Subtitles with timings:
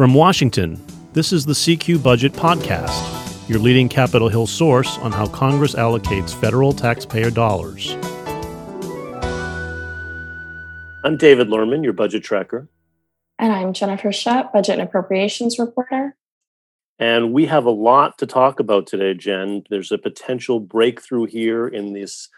[0.00, 5.26] From Washington, this is the CQ Budget Podcast, your leading Capitol Hill source on how
[5.26, 7.92] Congress allocates federal taxpayer dollars.
[11.04, 12.66] I'm David Lerman, your budget tracker.
[13.38, 16.16] And I'm Jennifer Shutt, budget and appropriations reporter.
[16.98, 19.64] And we have a lot to talk about today, Jen.
[19.68, 22.30] There's a potential breakthrough here in this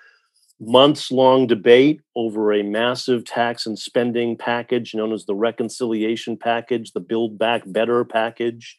[0.62, 6.93] months long debate over a massive tax and spending package known as the reconciliation package,
[6.93, 8.79] the Build Back Better package.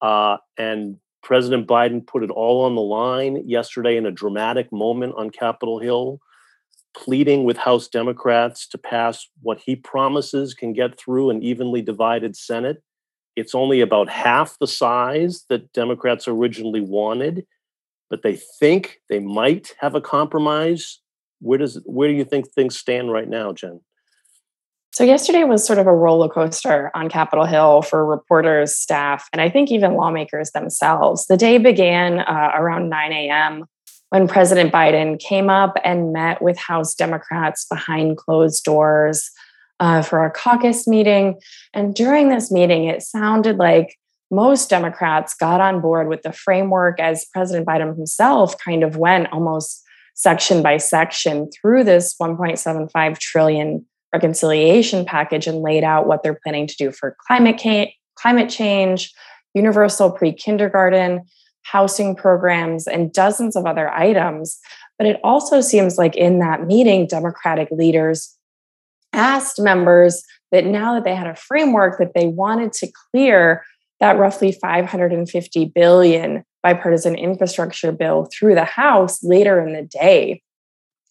[0.00, 5.14] Uh, and President Biden put it all on the line yesterday in a dramatic moment
[5.16, 6.18] on Capitol Hill,
[6.96, 12.36] pleading with House Democrats to pass what he promises can get through an evenly divided
[12.36, 12.82] Senate.
[13.34, 17.46] It's only about half the size that Democrats originally wanted
[18.10, 21.00] but they think they might have a compromise.
[21.40, 23.80] Where does where do you think things stand right now, Jen?
[24.96, 29.42] So yesterday was sort of a roller coaster on Capitol Hill for reporters, staff, and
[29.42, 31.26] I think even lawmakers themselves.
[31.26, 33.66] The day began uh, around 9 a.m.
[34.08, 39.30] when President Biden came up and met with House Democrats behind closed doors
[39.80, 41.38] uh, for a caucus meeting.
[41.74, 43.98] And during this meeting, it sounded like
[44.30, 49.32] most Democrats got on board with the framework as President Biden himself kind of went
[49.32, 49.82] almost
[50.14, 56.66] section by section through this 1.75 trillion reconciliation package and laid out what they're planning
[56.66, 59.12] to do for climate ca- climate change,
[59.54, 61.20] universal pre-kindergarten,
[61.62, 64.58] housing programs and dozens of other items.
[64.98, 68.34] But it also seems like in that meeting Democratic leaders
[69.12, 73.64] asked members that now that they had a framework that they wanted to clear
[74.00, 80.42] that roughly 550 billion bipartisan infrastructure bill through the House later in the day.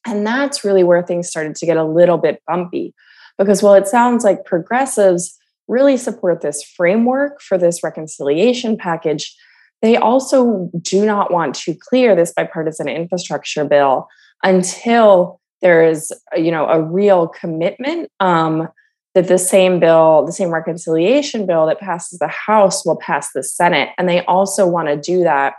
[0.05, 2.94] And that's really where things started to get a little bit bumpy.
[3.38, 9.36] Because while it sounds like progressives really support this framework for this reconciliation package,
[9.81, 14.07] they also do not want to clear this bipartisan infrastructure bill
[14.44, 18.68] until there is you know a real commitment um,
[19.15, 23.41] that the same bill, the same reconciliation bill that passes the House will pass the
[23.41, 23.89] Senate.
[23.97, 25.55] And they also want to do that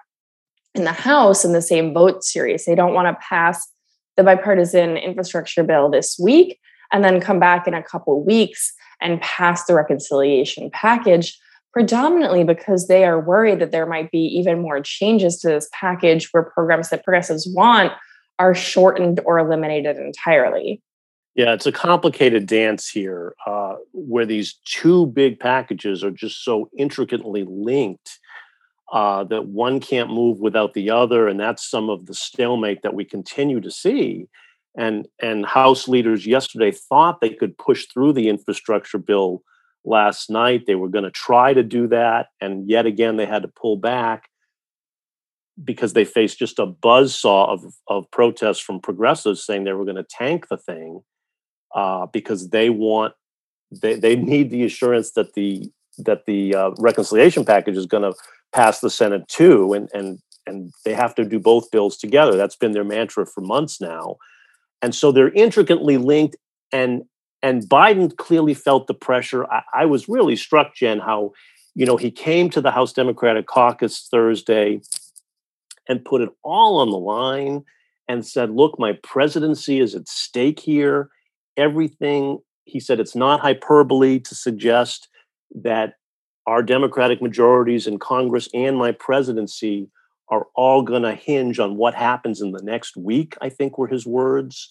[0.74, 2.66] in the House in the same vote series.
[2.66, 3.66] They don't want to pass
[4.16, 6.60] the bipartisan infrastructure bill this week
[6.92, 11.38] and then come back in a couple weeks and pass the reconciliation package
[11.72, 16.28] predominantly because they are worried that there might be even more changes to this package
[16.30, 17.92] where programs that progressives want
[18.38, 20.82] are shortened or eliminated entirely.
[21.36, 26.70] Yeah, it's a complicated dance here uh, where these two big packages are just so
[26.78, 28.19] intricately linked
[28.91, 31.28] uh, that one can't move without the other.
[31.28, 34.28] And that's some of the stalemate that we continue to see.
[34.78, 39.42] And, and House leaders yesterday thought they could push through the infrastructure bill
[39.84, 40.64] last night.
[40.66, 42.28] They were going to try to do that.
[42.41, 44.30] And yet again, they had to pull back
[45.62, 49.84] because they faced just a buzz saw of, of protests from progressives saying they were
[49.84, 51.03] going to tank the thing
[51.75, 53.15] uh, because they want
[53.71, 58.16] they, they need the assurance that the that the uh, reconciliation package is going to
[58.53, 62.37] pass the Senate too, and and and they have to do both bills together.
[62.37, 64.16] That's been their mantra for months now,
[64.82, 66.37] and so they're intricately linked.
[66.72, 67.04] And
[67.43, 69.50] and Biden clearly felt the pressure.
[69.50, 71.33] I, I was really struck, Jen, how
[71.75, 74.81] you know he came to the House Democratic Caucus Thursday
[75.88, 77.65] and put it all on the line
[78.09, 81.10] and said, "Look, my presidency is at stake here."
[81.56, 83.00] Everything he said.
[83.00, 85.08] It's not hyperbole to suggest
[85.54, 85.94] that
[86.46, 89.88] our democratic majorities in congress and my presidency
[90.28, 93.86] are all going to hinge on what happens in the next week i think were
[93.86, 94.70] his words.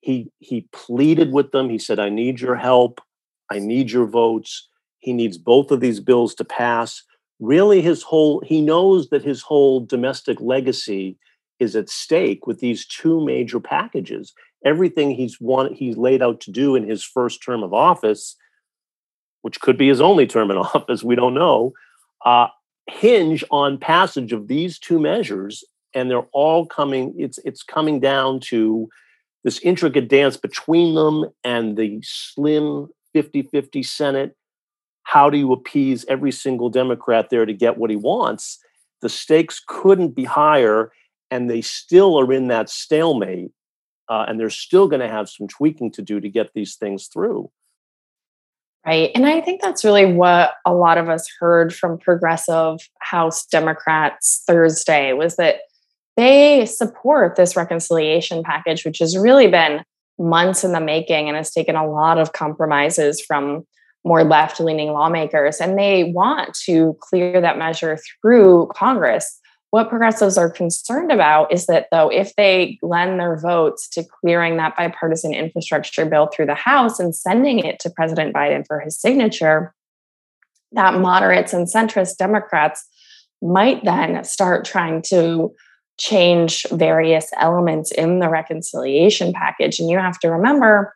[0.00, 1.68] He he pleaded with them.
[1.68, 3.00] He said i need your help.
[3.50, 4.68] I need your votes.
[5.00, 7.02] He needs both of these bills to pass.
[7.40, 11.18] Really his whole he knows that his whole domestic legacy
[11.58, 14.32] is at stake with these two major packages
[14.64, 18.36] everything he's want he's laid out to do in his first term of office,
[19.42, 21.72] which could be his only term in office, we don't know,
[22.24, 22.48] uh,
[22.88, 27.14] hinge on passage of these two measures, and they're all coming.
[27.16, 28.88] It's it's coming down to
[29.44, 34.36] this intricate dance between them and the slim 50-50 Senate.
[35.04, 38.58] How do you appease every single Democrat there to get what he wants?
[39.00, 40.92] The stakes couldn't be higher,
[41.30, 43.52] and they still are in that stalemate
[44.08, 47.06] uh, and they're still going to have some tweaking to do to get these things
[47.06, 47.50] through.
[48.86, 49.10] Right.
[49.14, 54.42] And I think that's really what a lot of us heard from progressive House Democrats
[54.46, 55.56] Thursday was that
[56.16, 59.84] they support this reconciliation package, which has really been
[60.18, 63.66] months in the making and has taken a lot of compromises from
[64.04, 69.40] more left leaning lawmakers, and they want to clear that measure through Congress.
[69.70, 74.56] What progressives are concerned about is that, though, if they lend their votes to clearing
[74.56, 78.98] that bipartisan infrastructure bill through the House and sending it to President Biden for his
[78.98, 79.74] signature,
[80.72, 82.86] that moderates and centrist Democrats
[83.42, 85.54] might then start trying to
[85.98, 89.80] change various elements in the reconciliation package.
[89.80, 90.94] And you have to remember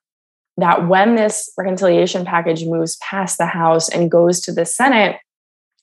[0.56, 5.16] that when this reconciliation package moves past the House and goes to the Senate,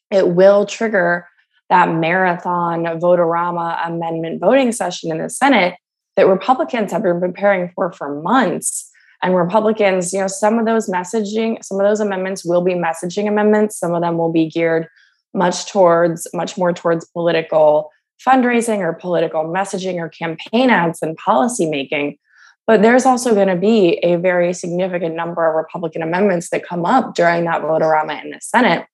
[0.10, 1.28] it will trigger
[1.70, 5.76] that marathon vote-a-rama amendment voting session in the Senate
[6.16, 8.92] that Republicans have been preparing for for months.
[9.22, 13.28] And Republicans, you know, some of those messaging, some of those amendments will be messaging
[13.28, 13.78] amendments.
[13.78, 14.88] Some of them will be geared
[15.34, 17.92] much towards, much more towards political
[18.26, 22.18] fundraising or political messaging or campaign ads and policy making.
[22.66, 26.86] But there's also going to be a very significant number of Republican amendments that come
[26.86, 28.86] up during that vote-a-rama in the Senate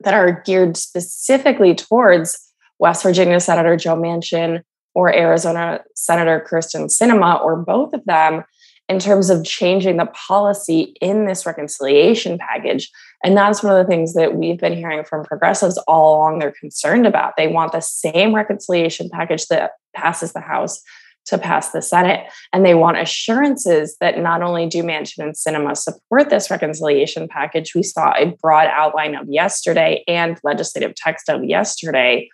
[0.00, 2.38] that are geared specifically towards
[2.78, 4.62] West Virginia Senator Joe Manchin
[4.94, 8.44] or Arizona Senator Kyrsten Sinema or both of them
[8.88, 12.90] in terms of changing the policy in this reconciliation package.
[13.22, 16.50] And that's one of the things that we've been hearing from progressives all along they're
[16.50, 17.34] concerned about.
[17.36, 20.82] They want the same reconciliation package that passes the House
[21.26, 22.26] to pass the Senate.
[22.52, 27.74] And they want assurances that not only do Manchin and Sinema support this reconciliation package,
[27.74, 32.28] we saw a broad outline of yesterday and legislative text of yesterday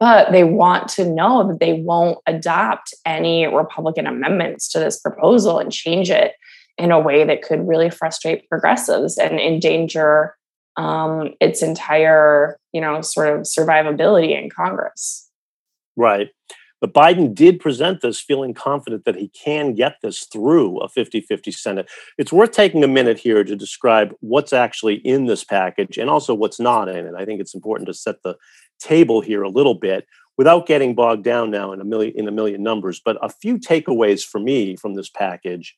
[0.00, 5.58] but they want to know that they won't adopt any Republican amendments to this proposal
[5.58, 6.34] and change it
[6.76, 10.36] in a way that could really frustrate progressives and endanger
[10.76, 15.28] um, its entire, you know, sort of survivability in Congress.
[15.96, 16.28] Right.
[16.80, 21.20] But Biden did present this feeling confident that he can get this through a 50
[21.20, 21.90] 50 Senate.
[22.18, 26.34] It's worth taking a minute here to describe what's actually in this package and also
[26.34, 27.14] what's not in it.
[27.16, 28.36] I think it's important to set the
[28.78, 32.32] table here a little bit without getting bogged down now in a million in a
[32.32, 35.76] million numbers but a few takeaways for me from this package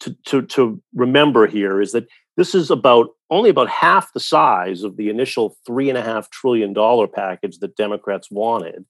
[0.00, 2.08] to, to, to remember here is that
[2.38, 6.30] this is about only about half the size of the initial three and a half
[6.30, 8.84] trillion dollar package that democrats wanted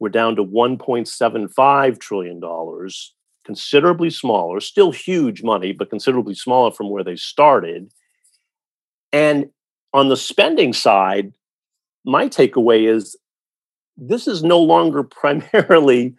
[0.00, 3.14] we're down to 1.75 trillion dollars
[3.44, 7.90] considerably smaller still huge money but considerably smaller from where they started
[9.12, 9.48] and
[9.92, 11.32] on the spending side
[12.04, 13.16] my takeaway is
[13.96, 16.14] this is no longer primarily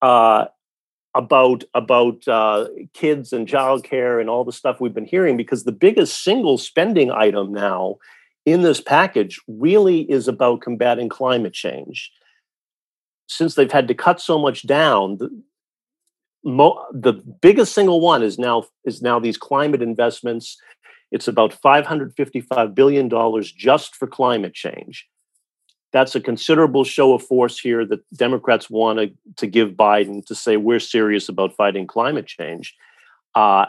[0.00, 0.46] uh,
[1.14, 5.72] about about uh, kids and childcare and all the stuff we've been hearing because the
[5.72, 7.96] biggest single spending item now
[8.46, 12.10] in this package really is about combating climate change.
[13.28, 15.42] Since they've had to cut so much down, the,
[16.44, 20.58] mo- the biggest single one is now is now these climate investments
[21.12, 23.10] it's about $555 billion
[23.44, 25.06] just for climate change.
[25.92, 30.56] That's a considerable show of force here that Democrats want to, give Biden to say
[30.56, 32.74] we're serious about fighting climate change.
[33.34, 33.66] Uh,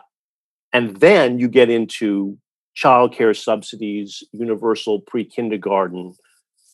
[0.72, 2.38] and then you get into
[2.78, 6.14] childcare subsidies, universal pre kindergarten,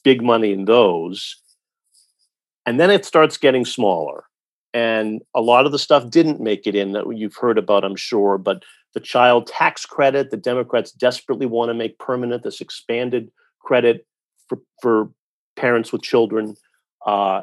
[0.04, 1.36] big money in those.
[2.70, 4.26] And then it starts getting smaller.
[4.76, 7.96] And a lot of the stuff didn't make it in that you've heard about, I'm
[7.96, 8.64] sure, but
[8.94, 14.06] the child tax credit the Democrats desperately want to make permanent, this expanded credit
[14.48, 15.10] for, for
[15.56, 16.56] parents with children,
[17.08, 17.42] uh,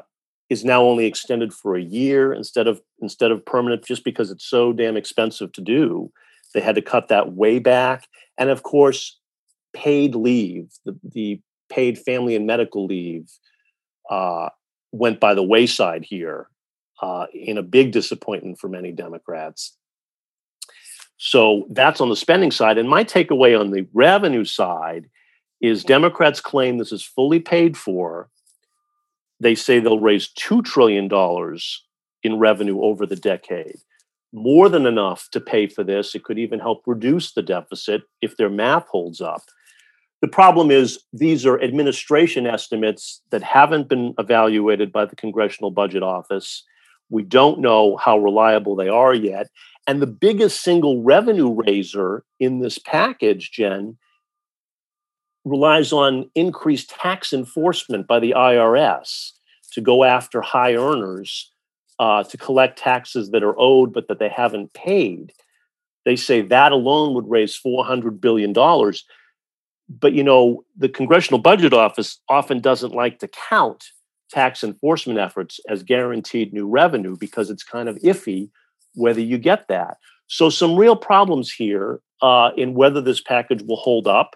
[0.49, 4.47] is now only extended for a year instead of instead of permanent, just because it's
[4.49, 6.09] so damn expensive to do.
[6.55, 8.07] They had to cut that way back,
[8.39, 9.19] and of course,
[9.75, 13.29] paid leave, the, the paid family and medical leave,
[14.09, 14.51] uh,
[14.99, 16.49] went by the wayside here
[17.03, 19.77] uh, in a big disappointment for many Democrats.
[21.19, 22.79] So that's on the spending side.
[22.79, 25.09] And my takeaway on the revenue side
[25.61, 28.29] is Democrats claim this is fully paid for.
[29.41, 31.11] They say they'll raise $2 trillion
[32.23, 33.77] in revenue over the decade.
[34.33, 36.15] More than enough to pay for this.
[36.15, 39.43] It could even help reduce the deficit if their math holds up.
[40.23, 46.03] The problem is these are administration estimates that haven't been evaluated by the Congressional Budget
[46.03, 46.65] Office.
[47.11, 49.49] We don't know how reliable they are yet.
[49.87, 53.99] And the biggest single revenue raiser in this package, Jen,
[55.45, 59.33] relies on increased tax enforcement by the IRS
[59.73, 61.53] to go after high earners
[61.99, 65.33] uh, to collect taxes that are owed but that they haven't paid.
[66.05, 68.53] They say that alone would raise $400 billion.
[69.89, 73.85] But you know, the Congressional Budget Office often doesn't like to count
[74.31, 78.51] tax enforcement efforts as guaranteed new revenue because it's kind of iffy
[78.95, 79.99] whether you get that.
[80.27, 84.35] So, some real problems here uh, in whether this package will hold up,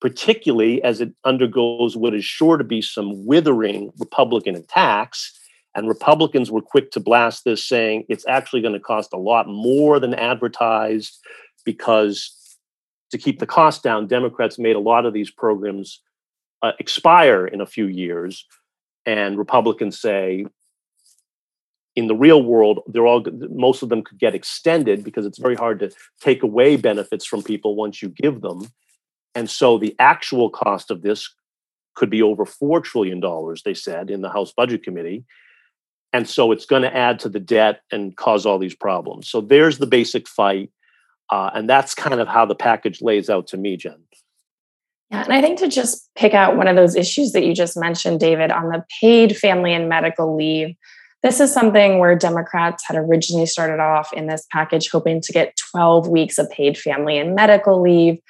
[0.00, 5.32] particularly as it undergoes what is sure to be some withering Republican attacks.
[5.74, 9.46] And Republicans were quick to blast this, saying it's actually going to cost a lot
[9.46, 11.18] more than advertised
[11.64, 12.34] because
[13.10, 16.02] to keep the cost down, Democrats made a lot of these programs
[16.62, 18.46] uh, expire in a few years.
[19.06, 20.46] And Republicans say
[21.96, 25.56] in the real world, they're all most of them could get extended because it's very
[25.56, 28.68] hard to take away benefits from people once you give them.
[29.34, 31.28] And so the actual cost of this
[31.94, 33.20] could be over $4 trillion,
[33.64, 35.24] they said in the House Budget Committee.
[36.12, 39.28] And so it's going to add to the debt and cause all these problems.
[39.28, 40.70] So there's the basic fight.
[41.30, 44.02] Uh, and that's kind of how the package lays out to me, Jen.
[45.10, 47.76] Yeah, and I think to just pick out one of those issues that you just
[47.76, 50.76] mentioned, David, on the paid family and medical leave,
[51.22, 55.56] this is something where Democrats had originally started off in this package hoping to get
[55.72, 58.20] 12 weeks of paid family and medical leave.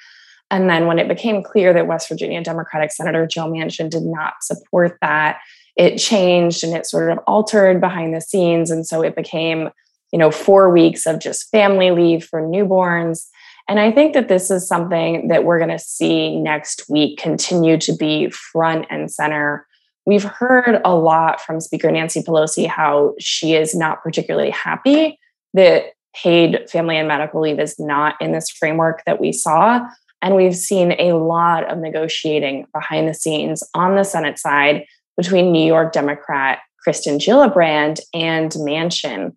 [0.49, 4.35] And then when it became clear that West Virginia Democratic Senator Joe Manchin did not
[4.41, 5.39] support that,
[5.75, 8.71] it changed and it sort of altered behind the scenes.
[8.71, 9.69] And so it became,
[10.11, 13.27] you know, four weeks of just family leave for newborns.
[13.67, 17.77] And I think that this is something that we're going to see next week continue
[17.77, 19.67] to be front and center
[20.09, 25.19] We've heard a lot from Speaker Nancy Pelosi how she is not particularly happy
[25.53, 29.87] that paid family and medical leave is not in this framework that we saw.
[30.23, 34.85] And we've seen a lot of negotiating behind the scenes on the Senate side
[35.15, 39.35] between New York Democrat Kirsten Gillibrand and Manchin.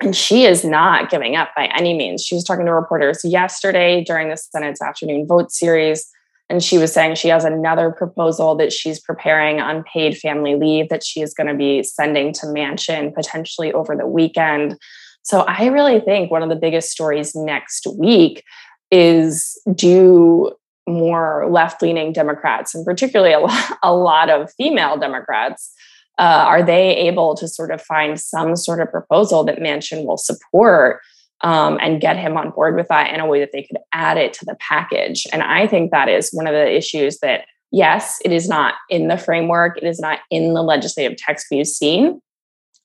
[0.00, 2.22] And she is not giving up by any means.
[2.22, 6.06] She was talking to reporters yesterday during the Senate's afternoon vote series
[6.48, 10.88] and she was saying she has another proposal that she's preparing on paid family leave
[10.90, 14.78] that she is going to be sending to Manchin potentially over the weekend.
[15.22, 18.44] So I really think one of the biggest stories next week
[18.92, 20.52] is do
[20.88, 25.72] more left leaning Democrats, and particularly a lot, a lot of female Democrats,
[26.18, 30.16] uh, are they able to sort of find some sort of proposal that Manchin will
[30.16, 31.00] support
[31.42, 34.16] um, and get him on board with that in a way that they could add
[34.16, 35.26] it to the package.
[35.32, 39.08] And I think that is one of the issues that, yes, it is not in
[39.08, 42.20] the framework, it is not in the legislative text we've seen.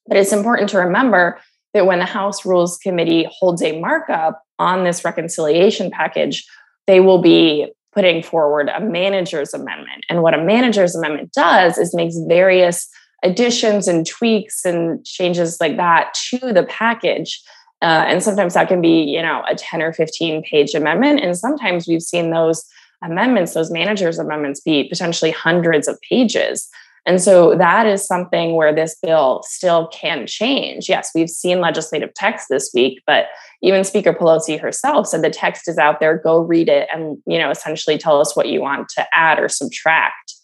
[0.07, 1.39] But it's important to remember
[1.73, 6.45] that when the House Rules Committee holds a markup on this reconciliation package,
[6.87, 10.05] they will be putting forward a manager's amendment.
[10.09, 12.89] And what a manager's amendment does is makes various
[13.23, 17.41] additions and tweaks and changes like that to the package
[17.81, 21.19] uh, and sometimes that can be, you know, a 10 or 15 page amendment.
[21.21, 22.63] And sometimes we've seen those
[23.03, 26.69] amendments, those managers' amendments, be potentially hundreds of pages.
[27.07, 30.87] And so that is something where this bill still can change.
[30.87, 33.25] Yes, we've seen legislative text this week, but
[33.63, 37.39] even Speaker Pelosi herself said the text is out there, go read it and, you
[37.39, 40.35] know, essentially tell us what you want to add or subtract.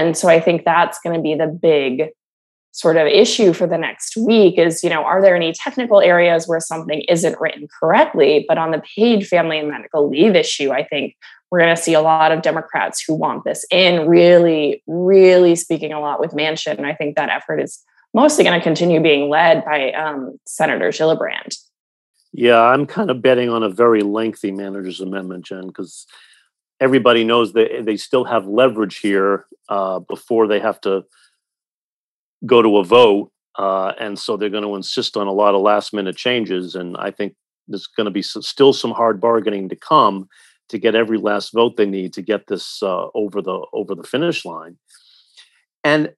[0.00, 2.10] And so I think that's going to be the big
[2.72, 6.46] sort of issue for the next week is you know are there any technical areas
[6.46, 8.44] where something isn't written correctly?
[8.46, 11.16] But on the paid family and medical leave issue i think
[11.50, 15.92] we're going to see a lot of democrats who want this in really really speaking
[15.92, 16.76] a lot with manchin.
[16.78, 17.82] And i think that effort is
[18.14, 21.56] mostly going to continue being led by um, senator gillibrand.
[22.32, 26.06] Yeah i'm kind of betting on a very lengthy manager's amendment jen because
[26.80, 31.04] everybody knows that they still have leverage here uh, before they have to
[32.46, 35.60] go to a vote, uh, and so they're going to insist on a lot of
[35.60, 36.74] last minute changes.
[36.74, 37.34] And I think
[37.68, 40.28] there's going to be some, still some hard bargaining to come
[40.70, 44.04] to get every last vote they need to get this uh, over the over the
[44.04, 44.78] finish line.
[45.84, 46.14] And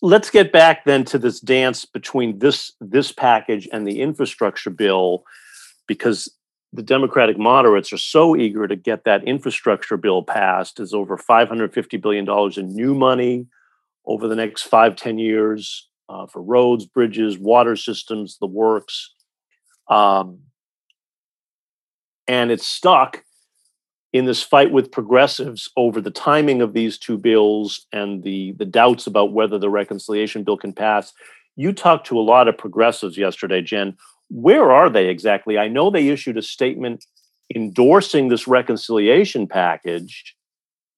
[0.00, 5.24] let's get back then to this dance between this this package and the infrastructure bill,
[5.86, 6.28] because
[6.72, 10.80] the Democratic moderates are so eager to get that infrastructure bill passed.
[10.80, 13.46] Is over 550 billion dollars in new money
[14.06, 19.14] over the next five ten years uh, for roads, bridges, water systems, the works.
[19.88, 20.40] Um,
[22.28, 23.24] and it's stuck
[24.12, 28.64] in this fight with progressives over the timing of these two bills and the, the
[28.64, 31.12] doubts about whether the reconciliation bill can pass.
[31.56, 33.96] You talked to a lot of progressives yesterday, Jen.
[34.32, 35.58] Where are they exactly?
[35.58, 37.04] I know they issued a statement
[37.54, 40.34] endorsing this reconciliation package.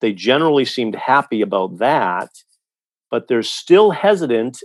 [0.01, 2.31] They generally seemed happy about that
[3.15, 4.59] but they're still hesitant.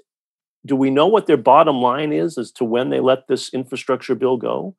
[0.65, 4.15] Do we know what their bottom line is as to when they let this infrastructure
[4.15, 4.75] bill go?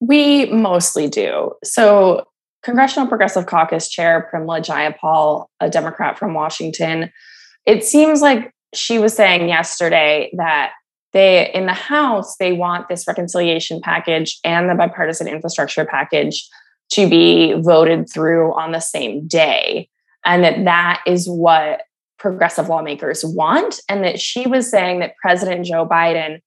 [0.00, 1.52] We mostly do.
[1.62, 2.24] So,
[2.64, 7.12] Congressional Progressive Caucus Chair Pramila Jayapal, a Democrat from Washington,
[7.66, 10.72] it seems like she was saying yesterday that
[11.12, 16.48] they in the House, they want this reconciliation package and the bipartisan infrastructure package
[16.92, 19.88] to be voted through on the same day.
[20.24, 21.82] And that that is what
[22.18, 23.80] progressive lawmakers want.
[23.88, 26.40] And that she was saying that President Joe Biden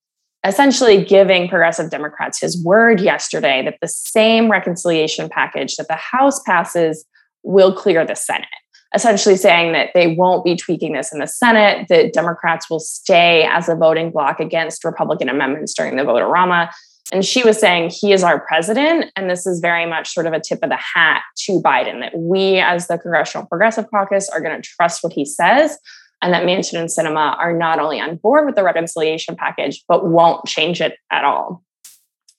[0.46, 6.42] essentially giving progressive Democrats his word yesterday that the same reconciliation package that the House
[6.44, 7.06] passes
[7.44, 8.48] will clear the Senate.
[8.94, 13.48] Essentially saying that they won't be tweaking this in the Senate, that Democrats will stay
[13.50, 16.70] as a voting bloc against Republican amendments during the vote-a-rama.
[17.14, 19.12] And she was saying he is our president.
[19.16, 22.18] And this is very much sort of a tip of the hat to Biden that
[22.18, 25.78] we, as the Congressional Progressive Caucus, are going to trust what he says
[26.22, 30.06] and that Manchin and Sinema are not only on board with the reconciliation package, but
[30.06, 31.64] won't change it at all,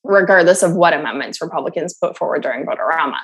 [0.05, 3.19] regardless of what amendments Republicans put forward during Vote-a-Rama.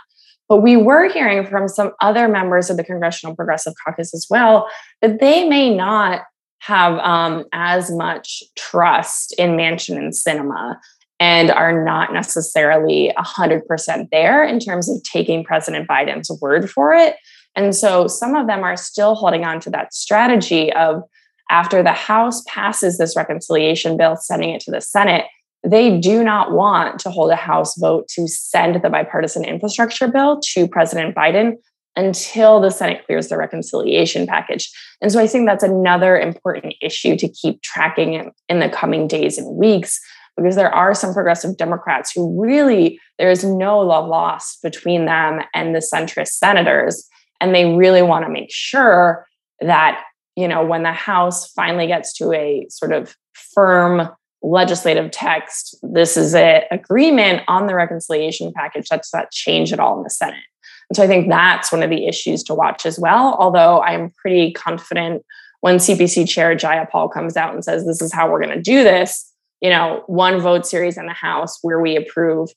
[0.48, 4.68] But we were hearing from some other members of the Congressional Progressive Caucus as well
[5.02, 6.22] that they may not
[6.60, 10.76] have um, as much trust in Manchin and Sinema
[11.20, 17.16] and are not necessarily 100% there in terms of taking President Biden's word for it.
[17.56, 21.02] And so some of them are still holding on to that strategy of
[21.50, 25.24] after the House passes this reconciliation bill, sending it to the Senate,
[25.64, 30.40] they do not want to hold a House vote to send the bipartisan infrastructure bill
[30.52, 31.56] to President Biden
[31.96, 34.70] until the Senate clears the reconciliation package.
[35.02, 39.36] And so I think that's another important issue to keep tracking in the coming days
[39.36, 40.00] and weeks
[40.36, 45.40] because there are some progressive Democrats who really, there is no love lost between them
[45.52, 47.08] and the centrist senators.
[47.40, 49.26] And they really want to make sure
[49.60, 50.04] that,
[50.36, 54.08] you know, when the House finally gets to a sort of firm
[54.42, 59.96] legislative text, this is an agreement on the reconciliation package, that's that change at all
[59.98, 60.44] in the Senate.
[60.90, 63.36] And so I think that's one of the issues to watch as well.
[63.38, 65.24] Although I'm pretty confident
[65.60, 68.84] when CPC chair Jayapal comes out and says, this is how we're going to do
[68.84, 72.50] this, you know, one vote series in the House where we approve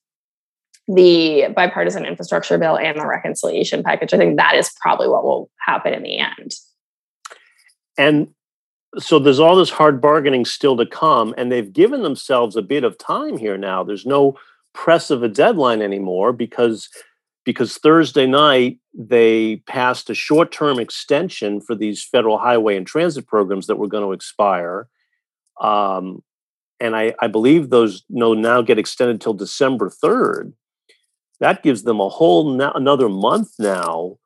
[0.87, 4.13] the bipartisan infrastructure bill and the reconciliation package.
[4.13, 6.53] I think that is probably what will happen in the end.
[7.97, 8.29] And
[8.97, 12.83] so there's all this hard bargaining still to come, and they've given themselves a bit
[12.83, 13.83] of time here now.
[13.83, 14.37] There's no
[14.73, 16.89] press of a deadline anymore because
[17.43, 23.67] because Thursday night they passed a short-term extension for these federal highway and transit programs
[23.67, 24.87] that were going to expire.
[25.59, 26.21] Um,
[26.79, 30.53] and I, I believe those no now get extended till December 3rd.
[31.39, 34.17] That gives them a whole na- another month now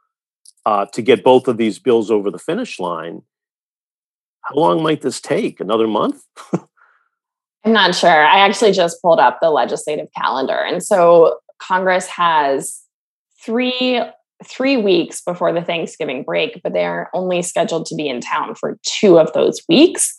[0.66, 3.22] uh, to get both of these bills over the finish line.
[4.46, 5.60] How long might this take?
[5.60, 6.22] Another month?
[6.54, 8.10] I'm not sure.
[8.10, 10.58] I actually just pulled up the legislative calendar.
[10.58, 12.82] And so Congress has
[13.44, 14.02] three
[14.44, 18.54] three weeks before the Thanksgiving break, but they are only scheduled to be in town
[18.54, 20.14] for two of those weeks.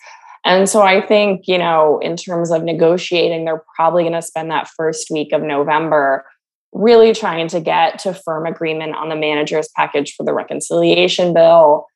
[0.45, 4.51] And so I think, you know, in terms of negotiating, they're probably going to spend
[4.51, 6.25] that first week of November
[6.73, 11.87] really trying to get to firm agreement on the manager's package for the reconciliation bill.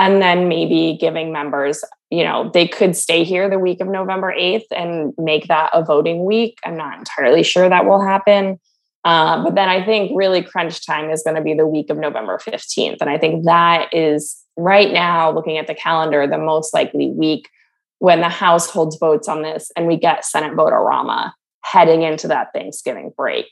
[0.00, 4.32] And then maybe giving members, you know, they could stay here the week of November
[4.34, 6.56] 8th and make that a voting week.
[6.64, 8.58] I'm not entirely sure that will happen.
[9.04, 11.98] Uh, but then I think really crunch time is going to be the week of
[11.98, 12.96] November 15th.
[13.02, 17.50] And I think that is right now, looking at the calendar, the most likely week
[17.98, 22.54] when the House holds votes on this and we get Senate vote-a-rama heading into that
[22.54, 23.48] Thanksgiving break.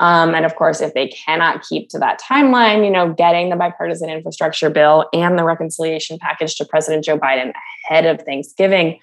[0.00, 3.56] Um, and of course, if they cannot keep to that timeline, you know, getting the
[3.56, 7.52] bipartisan infrastructure bill and the reconciliation package to President Joe Biden
[7.88, 8.98] ahead of Thanksgiving,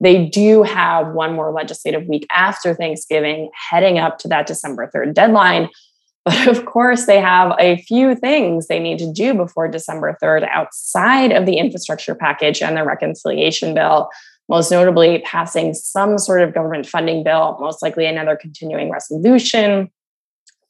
[0.00, 5.12] they do have one more legislative week after Thanksgiving, heading up to that December 3rd
[5.14, 5.68] deadline.
[6.26, 10.48] But of course, they have a few things they need to do before December 3rd
[10.48, 14.10] outside of the infrastructure package and the reconciliation bill,
[14.48, 19.88] most notably passing some sort of government funding bill, most likely another continuing resolution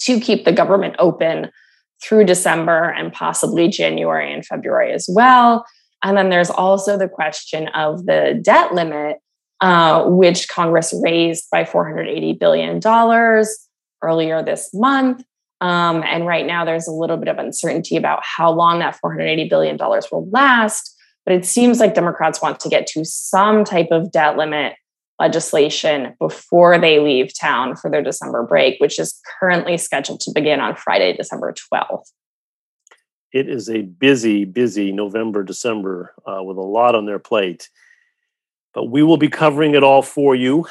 [0.07, 1.51] to keep the government open
[2.03, 5.65] through December and possibly January and February as well.
[6.03, 9.17] And then there's also the question of the debt limit,
[9.61, 12.81] uh, which Congress raised by $480 billion
[14.03, 15.25] earlier this month.
[15.63, 19.49] Um, and right now, there's a little bit of uncertainty about how long that $480
[19.49, 20.95] billion will last.
[21.25, 24.75] But it seems like Democrats want to get to some type of debt limit
[25.19, 30.61] legislation before they leave town for their December break, which is currently scheduled to begin
[30.61, 32.13] on Friday, December 12th.
[33.33, 37.69] It is a busy, busy November, December uh, with a lot on their plate.
[38.73, 40.67] But we will be covering it all for you.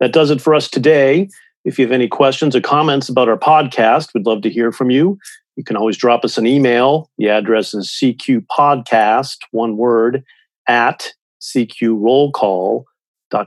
[0.00, 1.28] That does it for us today.
[1.64, 4.90] If you have any questions or comments about our podcast, we'd love to hear from
[4.90, 5.18] you.
[5.56, 7.10] You can always drop us an email.
[7.18, 10.24] The address is CQ Podcast, one word,
[10.66, 11.98] at CQ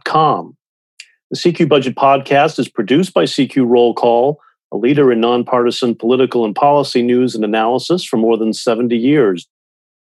[0.03, 0.55] Call
[1.29, 4.39] The CQ Budget Podcast is produced by CQ Roll Call,
[4.71, 9.47] a leader in nonpartisan political and policy news and analysis for more than 70 years.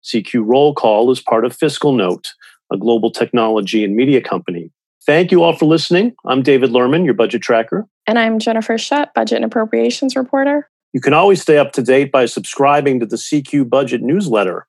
[0.03, 2.29] CQ Roll Call is part of FiscalNote,
[2.73, 4.71] a global technology and media company.
[5.05, 6.15] Thank you all for listening.
[6.25, 7.87] I'm David Lerman, your budget tracker.
[8.07, 10.71] And I'm Jennifer Shutt, budget and appropriations reporter.
[10.95, 14.67] You can always stay up to date by subscribing to the CQ Budget newsletter.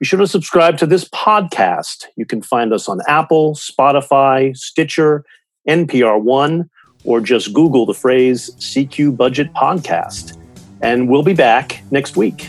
[0.00, 2.06] Be sure to subscribe to this podcast.
[2.16, 5.26] You can find us on Apple, Spotify, Stitcher,
[5.68, 6.70] NPR One,
[7.04, 10.38] or just Google the phrase CQ Budget Podcast.
[10.80, 12.48] And we'll be back next week.